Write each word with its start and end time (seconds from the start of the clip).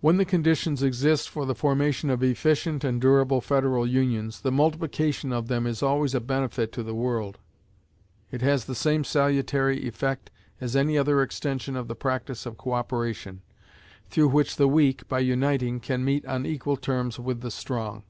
When 0.00 0.16
the 0.16 0.24
conditions 0.24 0.80
exist 0.80 1.28
for 1.28 1.44
the 1.44 1.56
formation 1.56 2.08
of 2.08 2.22
efficient 2.22 2.84
and 2.84 3.00
durable 3.00 3.40
federal 3.40 3.84
unions, 3.84 4.42
the 4.42 4.52
multiplication 4.52 5.32
of 5.32 5.48
them 5.48 5.66
is 5.66 5.82
always 5.82 6.14
a 6.14 6.20
benefit 6.20 6.70
to 6.70 6.84
the 6.84 6.94
world. 6.94 7.36
It 8.30 8.42
has 8.42 8.66
the 8.66 8.76
same 8.76 9.02
salutary 9.02 9.88
effect 9.88 10.30
as 10.60 10.76
any 10.76 10.96
other 10.96 11.20
extension 11.20 11.74
of 11.74 11.88
the 11.88 11.96
practice 11.96 12.46
of 12.46 12.56
co 12.58 12.74
operation, 12.74 13.42
through 14.08 14.28
which 14.28 14.54
the 14.54 14.68
weak, 14.68 15.08
by 15.08 15.18
uniting, 15.18 15.80
can 15.80 16.04
meet 16.04 16.24
on 16.26 16.46
equal 16.46 16.76
terms 16.76 17.18
with 17.18 17.40
the 17.40 17.50
strong. 17.50 18.04